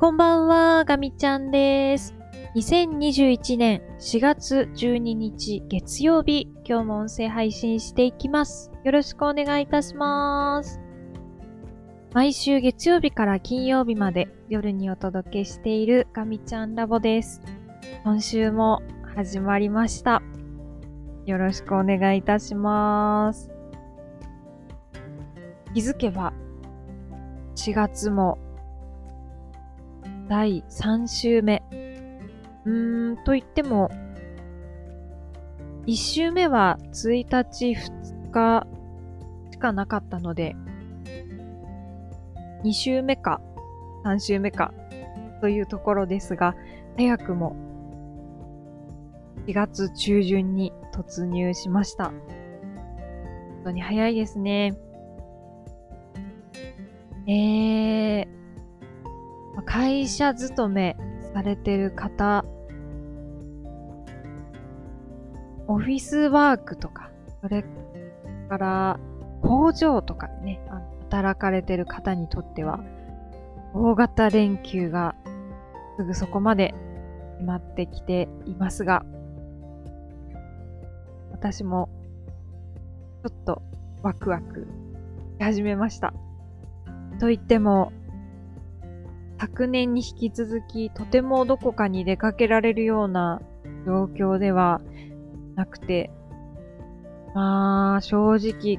[0.00, 2.14] こんばんは、ガミちゃんです。
[2.54, 8.70] 2021年4月12日月曜日、今日も音声配信していきます。
[8.84, 10.78] よろしくお願いいたします。
[12.12, 17.42] 毎週月曜日から金曜日まで夜にお届けしているガミちゃんラボです。
[18.04, 18.80] 今週も
[19.16, 20.22] 始まりました。
[21.26, 23.50] よろしくお願いいたします。
[25.74, 26.32] 気づけば
[27.56, 28.38] 4月も
[30.28, 31.62] 第3週目。
[32.64, 33.90] うーん、と言っても、
[35.86, 38.66] 1週目は1日2日
[39.50, 40.54] しかなかったので、
[42.62, 43.40] 2週目か
[44.04, 44.74] 3週目か
[45.40, 46.54] というところですが、
[46.96, 47.56] 早くも
[49.46, 52.06] 4月中旬に突入しました。
[52.06, 52.14] 本
[53.64, 54.76] 当に早いですね。
[57.26, 58.07] えー、
[59.68, 60.96] 会社勤め
[61.34, 62.46] されてる方、
[65.66, 67.10] オフィスワークとか、
[67.42, 67.66] それ
[68.48, 69.00] から
[69.42, 70.60] 工場とかでね、
[71.10, 72.80] 働かれてる方にとっては、
[73.74, 75.14] 大型連休が
[75.98, 76.72] すぐそこまで
[77.36, 79.04] 決まってきていますが、
[81.30, 81.90] 私も
[83.22, 83.62] ちょっと
[84.02, 84.66] ワクワク
[85.38, 86.14] し始めました。
[87.20, 87.92] と言っても、
[89.40, 93.40] 昨年に引き続きとてもどこかに出かけられるような
[93.86, 94.80] 状況では
[95.54, 96.10] なくて、
[97.34, 98.78] まあ正直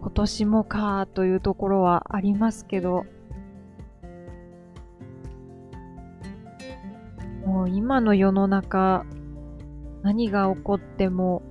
[0.00, 3.04] 今年もかというところはありますけど、
[7.44, 9.04] もう今の世の中
[10.02, 11.42] 何が起こっても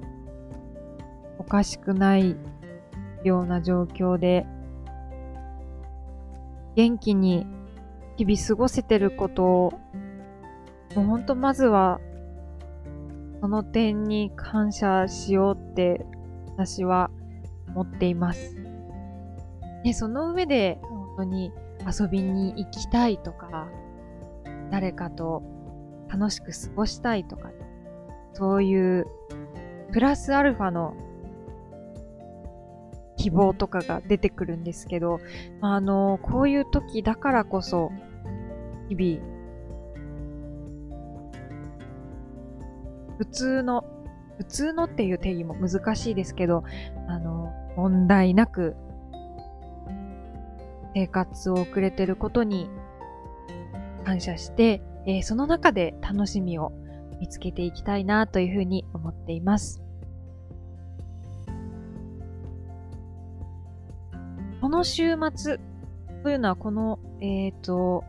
[1.38, 2.36] おかしくない
[3.23, 4.46] ような状況で
[6.75, 7.45] 元気に
[8.17, 9.80] 日々過ごせてることを、
[10.95, 12.00] もうほんとまずは、
[13.41, 16.06] その点に感謝しようって
[16.56, 17.09] 私は
[17.69, 18.56] 思っています。
[19.84, 21.51] で、その上で本当に
[22.00, 23.67] 遊びに行きたいとか、
[24.69, 25.41] 誰かと
[26.07, 27.51] 楽しく過ごしたいとか、
[28.34, 29.07] そういう
[29.91, 30.94] プラスアルファの
[33.22, 35.20] 希望とかが出てくるんですけど、
[35.62, 37.92] あの、こういう時だからこそ、
[38.90, 39.32] 日々、
[43.20, 43.86] 普通の、
[44.40, 46.64] 普通のっていう定義も難しいですけど、
[47.08, 48.76] あの、問題なく
[50.96, 52.72] 生活を送れてることに
[54.03, 56.72] 感謝して、えー、その中で楽しみを
[57.20, 59.81] 見つけていきたいなというふうに思っています。
[64.61, 65.59] この週末
[66.22, 68.03] というのはこの、えっ、ー、と、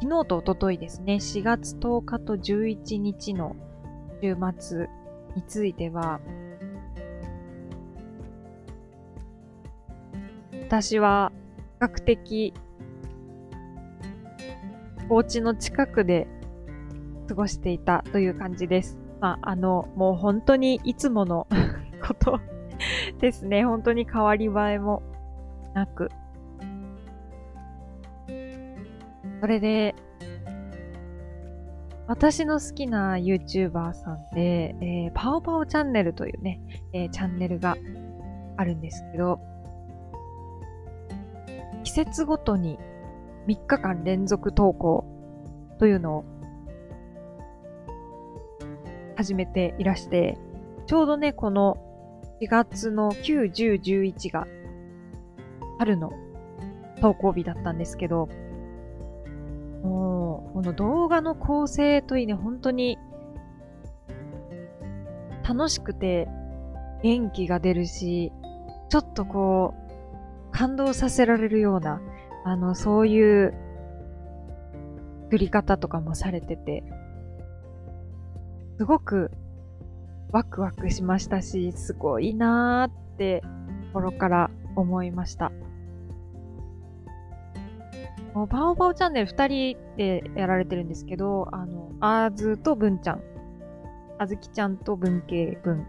[0.00, 3.54] 昨日と一昨日ですね、4月10日と11日の
[4.22, 4.88] 週末
[5.36, 6.20] については、
[10.52, 11.32] 私は
[11.80, 12.54] 比較的
[15.10, 16.26] お家の近くで
[17.28, 18.96] 過ごしていたという感じです。
[19.20, 21.46] まあ、あの、もう本当にいつもの
[22.02, 22.40] こと
[23.20, 23.64] ですね。
[23.64, 25.02] 本当に変わり映えも
[25.74, 26.10] なく。
[29.40, 29.94] それで、
[32.06, 36.60] 私の好きな YouTuber さんで、えー、パオパオチャンネルというね、
[36.92, 37.76] えー、チャンネルが
[38.56, 39.38] あるんですけど、
[41.84, 42.78] 季節ごとに
[43.46, 45.04] 3日間連続投稿
[45.78, 46.24] というのを
[49.16, 50.38] 始めていらして、
[50.86, 51.76] ちょうどね、この
[52.40, 54.46] 4月の9、10、11が
[55.78, 56.12] 春の
[57.00, 58.28] 投稿日だったんですけど、
[59.82, 62.98] もう、この動画の構成といいね、本当に
[65.48, 66.28] 楽しくて
[67.02, 68.32] 元気が出るし、
[68.88, 69.74] ちょっとこ
[70.48, 72.00] う、感動させられるような、
[72.44, 73.54] あの、そういう
[75.24, 76.84] 作り方とかもされてて、
[78.78, 79.30] すごく
[80.30, 83.42] ワクワクしましたし、すごいなーって
[83.92, 85.52] 心から思いました。
[88.34, 93.22] もうバオバオチャンネル二人でやられてるんですけど、あの、あーずと文ちゃん、
[94.18, 95.86] あずきちゃんと文系文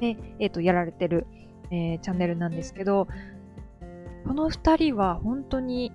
[0.00, 1.26] で、えっ、ー、と、やられてる、
[1.70, 3.08] えー、チャンネルなんですけど、
[4.26, 5.92] この二人は本当に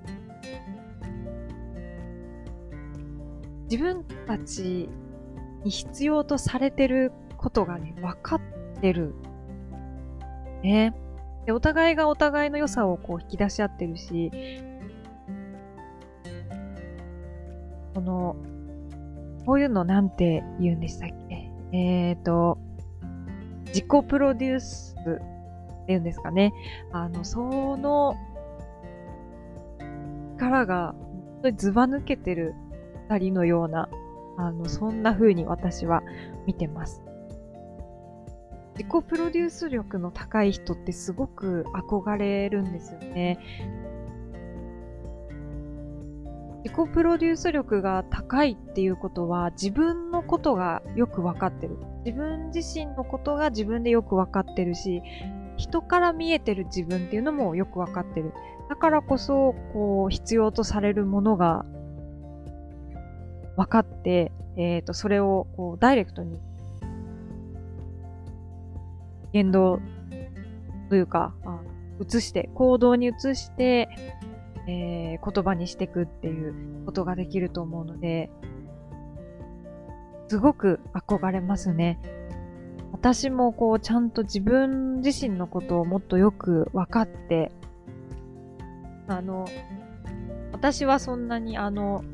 [3.70, 4.90] 自分たち
[5.64, 8.42] に必要とされてることがね、分かっ
[8.82, 9.16] てる。
[10.64, 10.94] ね。
[11.46, 14.32] で、お互いがお互いの良さをこう引き出し合ってるし、
[17.94, 18.36] この、
[19.46, 21.52] こういうのなんて言うんでしたっけ？
[21.72, 22.58] えっ、ー、と、
[23.68, 24.96] 自己プロデュース
[25.84, 26.54] っていうんですかね。
[26.92, 28.16] あの、その
[30.38, 30.96] 力が
[31.56, 32.54] ずば抜けてる
[33.10, 33.90] 二人のような、
[34.38, 36.02] あの、そんな風に私は
[36.46, 37.04] 見てます。
[38.76, 43.38] 自己プロデュース力の高い人ってすごく憧れるんですよね。
[46.64, 51.78] 自己プロデュース力が高いっていうことは自分のことがよくわかってる。
[52.06, 55.02] 自分自身のことが自分でよくわかってるし、
[55.58, 58.34] 人から見えてる自分っていうのもよくわかってる。
[58.70, 61.66] だからこそ、こう、必要とされるものが
[63.60, 66.40] 分かって、え、ー、と、それを、こう、ダイレクトに、
[69.34, 69.82] 言動
[70.90, 71.60] というか、あ
[72.02, 73.90] 移して、行動に移して、
[74.66, 78.32] えー、言葉にしていくっていうことができると思うので、
[80.30, 82.00] すごく憧れますね。
[82.94, 87.52] 私もこう、ちゃんと自分自身のことをもっとよく分かって、
[89.08, 89.46] あの、
[90.54, 92.06] 私はそんなにあの、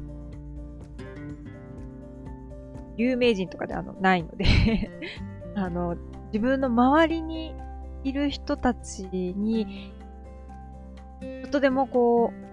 [2.97, 4.45] 有名人とかであの、ないので
[5.55, 5.95] あの、
[6.27, 7.55] 自分の周りに
[8.03, 9.03] いる人たち
[9.35, 9.93] に、
[11.21, 12.45] ちょっとでもこう、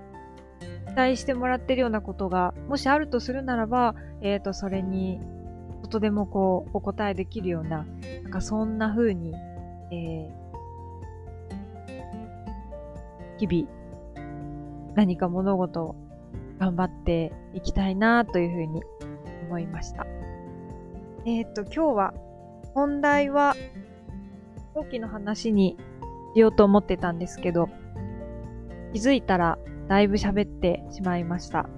[0.93, 5.21] 期待してもらってるようなことが、もしあるとするならば、えっ、ー、と、それに、
[5.83, 7.87] ちょっとでもこう、お答えできるような、
[8.23, 9.35] なんかそんな風に、
[9.91, 13.83] えー、日々、
[14.95, 15.97] 何か物事を
[16.59, 18.83] 頑張っていきたいなというふうに
[19.49, 20.07] 思いました。
[21.25, 22.15] えっ、ー、と、今日は
[22.75, 23.61] 本題は飛
[24.75, 25.77] 行機の話に
[26.35, 27.69] しようと思ってたんですけど、
[28.93, 29.59] 気づいたら
[29.89, 31.69] だいぶ喋ってしまいました。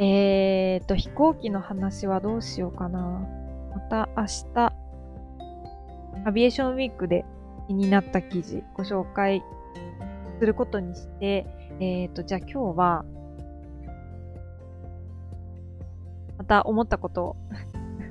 [0.00, 3.26] えーと、飛行機の話はどうしようかな。
[3.74, 4.24] また明
[4.54, 4.72] 日、
[6.24, 7.24] アビエーションウィークで
[7.68, 9.42] 気になった記事ご紹介
[10.40, 11.46] することにして、
[11.80, 13.04] えっ、ー、と、じゃあ今日は、
[16.38, 17.36] また思ったことを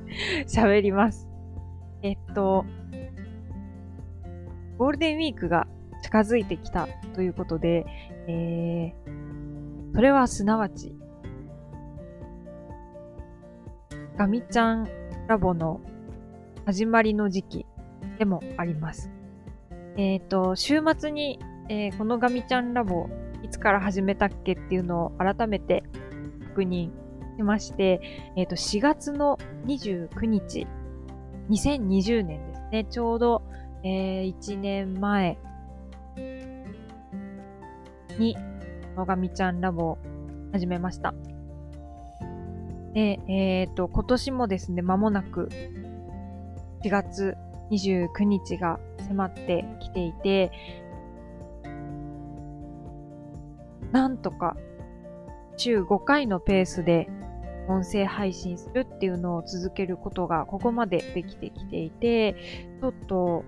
[0.47, 1.29] 喋ります。
[2.01, 2.65] えっと、
[4.77, 5.67] ゴールデンウィークが
[6.03, 7.85] 近づいてきたということで、
[8.27, 10.95] えー、それはすなわち、
[14.17, 14.87] ガミちゃん
[15.27, 15.81] ラボの
[16.65, 17.65] 始まりの時期
[18.17, 19.11] でもあります。
[19.97, 21.39] えっ、ー、と、週末に
[21.69, 23.09] えー、このガミちゃんラボ、
[23.43, 25.83] いつから始めたっけっていうのを改めて
[26.49, 26.91] 確認
[27.37, 28.01] しまして、
[28.35, 30.67] えっ、ー、と、4月の29日、
[31.49, 32.85] 2020年ですね。
[32.89, 33.43] ちょうど、
[33.83, 35.37] えー、1年前
[38.17, 38.35] に、
[38.95, 39.97] のがみちゃんラボを
[40.51, 41.13] 始めました。
[42.93, 45.49] で、えっ、ー、と、今年もですね、間もなく
[46.83, 47.35] 4月
[47.69, 50.51] 29日が迫ってきていて、
[53.91, 54.57] なんとか
[55.57, 57.07] 週5回のペースで
[57.67, 62.35] 音声配信するっていうのを続けることがここまでできてきていて、
[62.81, 63.43] ちょっと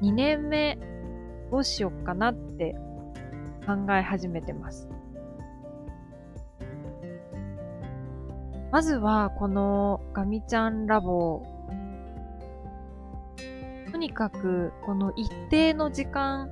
[0.00, 0.78] 2年目
[1.50, 2.76] どうしよっかなって
[3.66, 4.88] 考え始めてます。
[8.70, 11.42] まずはこのガミちゃんラボ
[13.90, 16.48] とにかくこの一定の時間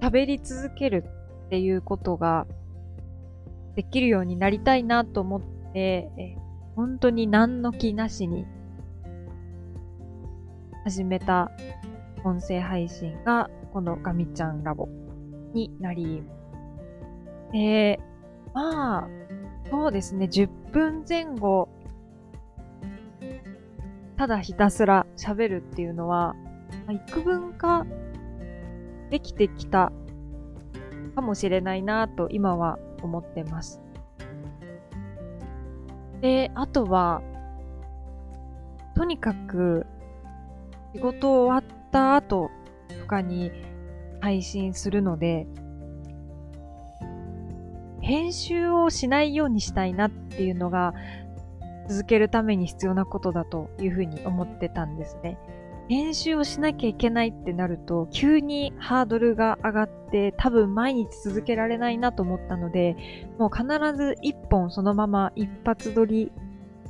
[0.00, 1.04] 喋り続ける
[1.46, 2.46] っていうことが
[3.76, 6.36] できるようになりたいなと思って、え
[6.76, 8.46] 本当に何の気なしに
[10.84, 11.50] 始めた
[12.24, 14.88] 音声配信がこのガミちゃんラボ
[15.52, 16.22] になり、
[17.54, 17.98] えー、
[18.54, 19.08] まあ、
[19.70, 21.68] そうですね、10分前後、
[24.16, 26.34] ただひたすら喋るっていうのは、
[26.86, 27.86] まあ、幾分か
[29.10, 29.92] できてきた
[31.14, 33.80] かもしれないなと今は思ってます。
[36.20, 37.22] で、あとは、
[38.94, 39.86] とにかく
[40.94, 42.50] 仕事終わった後
[43.00, 43.50] とかに
[44.20, 45.46] 配信するので、
[48.00, 50.94] 編集をしないようにしたいなっていうのが
[51.88, 55.38] 続けるために必要なことだというふうに思ってたんですね。
[55.88, 62.96] 練習をしなきゃいけないってなると、急にハードルが上がって、多分毎日続けられないなと思ったので、
[63.38, 66.32] もう必ず一本そのまま一発撮り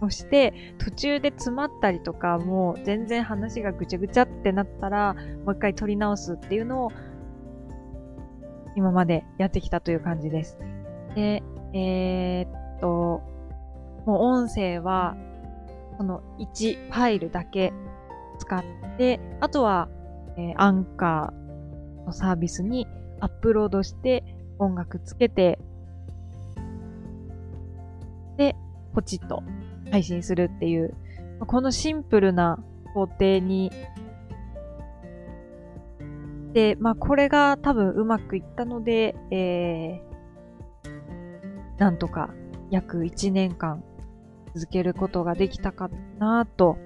[0.00, 6.92] をして、途中で詰まったりとか、もう全然話がぐちゃぐちゃってなったら、もう一回撮り直すっていうのを
[8.76, 10.56] 今までやってきたという感じです。
[11.16, 13.22] で、えー、っと、
[14.06, 15.16] もう音声は、
[15.96, 17.72] この1ファイルだけ
[18.38, 18.62] 使っ
[18.98, 19.88] て、あとは、
[20.36, 22.86] えー、アンカーのサービスに
[23.20, 24.24] アップロードして
[24.58, 25.58] 音楽つけて、
[28.36, 28.56] で、
[28.94, 29.42] ポチッと
[29.90, 30.94] 配信するっていう、
[31.46, 32.58] このシンプルな
[32.94, 33.70] 工程に、
[36.52, 42.30] で、まあこれが多分うまくいったので、えー、なんとか
[42.70, 43.82] 約1年間
[44.54, 46.76] 続けることができたかなと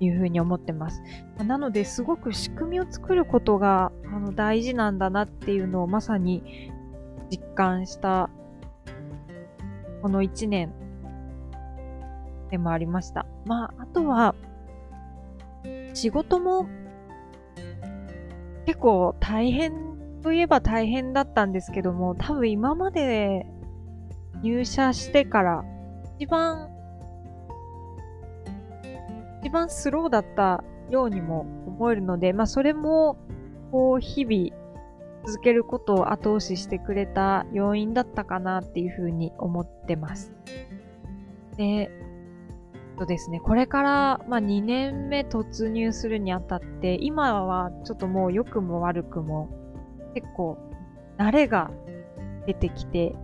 [0.00, 1.02] いうふうに思ってます。
[1.44, 6.72] なので、すごく仕組みを作ることがあの大事なんだなっていうのをまさに
[7.30, 8.30] 実感した
[10.02, 10.72] この1年
[12.50, 13.26] でもありました。
[13.44, 14.34] まあ、あとは、
[15.94, 16.68] 仕事も
[18.66, 19.72] 結構大変
[20.22, 23.46] といえば大変だったんですけども、多分今まで
[24.42, 25.64] 入社してから
[26.18, 26.67] 一番、
[29.48, 33.16] 一番スローだったようにも思えるので、まあそれも、
[33.72, 34.54] こう日々
[35.24, 40.34] 続けることを後押ししてくれた要因だったかなっていうふうに思ってます。
[41.56, 41.90] で、
[42.98, 49.48] とですね、これから、まあ、2年目突入するにあたって、今はちょっともう良くも悪くも、
[50.12, 50.58] 結構、
[51.16, 51.70] 慣れが
[52.44, 53.16] 出てきて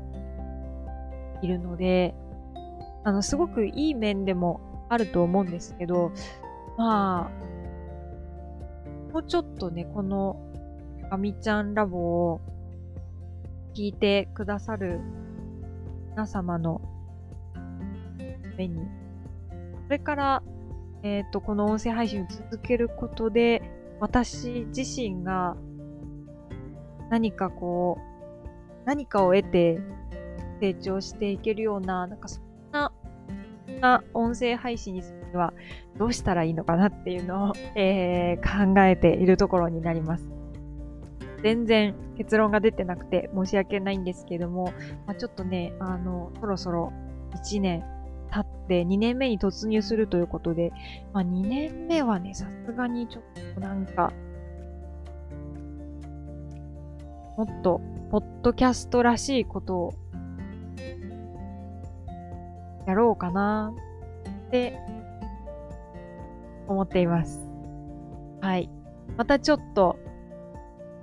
[1.43, 2.15] いるので、
[3.03, 6.13] あの、すごくいい面でもあると思うんですけど、
[6.77, 10.37] まあ、もうちょっとね、この、
[11.11, 12.41] あみちゃんラボを
[13.75, 15.01] 聞いてくださる
[16.11, 16.81] 皆様の
[18.57, 19.05] 目に
[19.85, 20.43] それから、
[21.03, 23.63] えっ、ー、と、この音声配信を続けることで、
[24.01, 25.57] 私自身が
[27.11, 29.79] 何かこう、何かを得て
[30.61, 32.41] 成長していけるような、なんかそ
[33.85, 35.53] な、音声配信にするには
[35.99, 40.25] どうしたらいいのかなっていうのを、えー、考えているところになります。
[41.43, 44.73] 全然結論が出てなくて申し訳ないんですけども、
[45.07, 46.93] まあ、ちょっとね、あの、そろそろ
[47.45, 47.85] 1年
[48.31, 50.73] 経って2年目に突入するということで、
[51.13, 54.11] まあ、2年目はね、さすがにちょっとなんか、
[57.37, 59.95] もっと、ポッドキャストらしいことを、
[62.87, 63.75] やろうかな
[64.47, 64.79] って
[66.69, 67.41] 思っています。
[68.41, 68.71] はい。
[69.17, 69.99] またちょっと、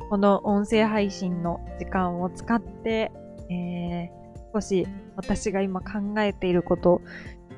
[0.09, 3.11] この音声配信の時間を使って、
[3.49, 7.01] えー、少し私が今考えていること、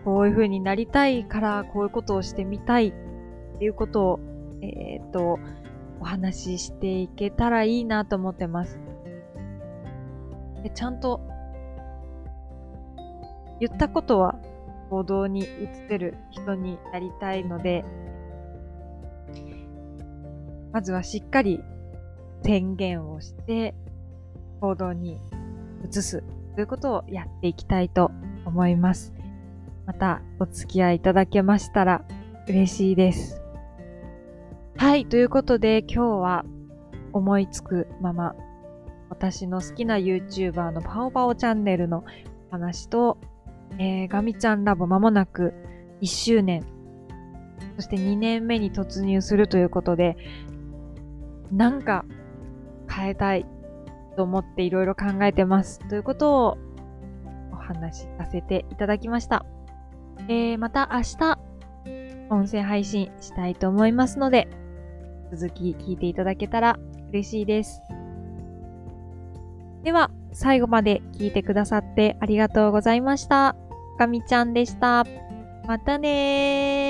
[0.05, 2.93] こういう風になりたいからこういうことをしてみたいっ
[3.59, 4.19] ていうことを、
[4.61, 5.39] えっ、ー、と、
[5.99, 8.77] お話ししていけたらいいなと思ってます。
[10.63, 11.21] でちゃんと
[13.63, 14.35] 言ったことは
[14.89, 15.47] 行動に移
[15.87, 17.85] せる人になりたいので、
[20.73, 21.63] まずはしっかり
[22.43, 23.73] 宣言をして
[24.59, 25.17] 行動に
[25.89, 28.11] 移すということをやっていきたいと
[28.45, 29.13] 思います。
[29.85, 32.03] またお付き合いいただけましたら
[32.49, 33.41] 嬉しいです。
[34.75, 36.45] はい、ということで今日は
[37.13, 38.35] 思いつくまま
[39.09, 42.03] 私の好きな YouTuber のパオパオチャンネルの
[42.51, 43.17] 話と、
[43.79, 45.53] えー、ガミちゃんラボ間もなく
[46.01, 46.65] 1周年、
[47.75, 50.17] そして2年目に突入するということで、
[51.51, 52.05] なんか
[52.89, 53.45] 変えたい
[54.15, 55.79] と思っていろいろ考えてます。
[55.87, 56.57] ということを
[57.51, 59.45] お話しさせていただきました。
[60.27, 61.39] えー、また明日、
[62.29, 64.47] 音声配信したいと思いますので、
[65.31, 67.81] 続き聞いていただけたら嬉しいです。
[69.83, 73.55] では、最後まで聞いてくださってありがとうございました。
[73.93, 75.05] かみちゃんでした。
[75.65, 76.82] またねー。